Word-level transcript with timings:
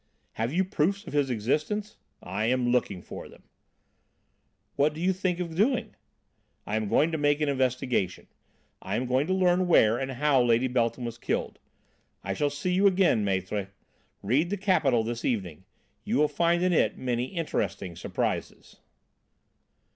"Have 0.31 0.51
you 0.51 0.65
proofs 0.65 1.05
of 1.05 1.13
his 1.13 1.29
existence?" 1.29 1.97
"I 2.23 2.45
am 2.47 2.71
looking 2.71 3.03
for 3.03 3.29
them." 3.29 3.43
"What 4.75 4.95
do 4.95 4.99
you 4.99 5.13
think 5.13 5.39
of 5.39 5.53
doing?" 5.53 5.95
"I 6.65 6.75
am 6.75 6.87
going 6.87 7.11
to 7.11 7.19
make 7.19 7.39
an 7.39 7.49
investigation. 7.49 8.25
I 8.81 8.95
am 8.95 9.05
going 9.05 9.27
to 9.27 9.33
learn 9.35 9.67
where 9.67 9.99
and 9.99 10.13
how 10.13 10.41
Lady 10.41 10.67
Beltham 10.67 11.05
was 11.05 11.19
killed. 11.19 11.59
I 12.23 12.33
shall 12.33 12.49
see 12.49 12.73
you 12.73 12.87
again, 12.87 13.23
Maître. 13.23 13.67
Read 14.23 14.49
The 14.49 14.57
Capital 14.57 15.03
this 15.03 15.23
evening. 15.23 15.65
You 16.03 16.17
will 16.17 16.27
find 16.27 16.63
in 16.63 16.73
it 16.73 16.97
many 16.97 17.25
interesting 17.25 17.95
surprises." 17.95 18.77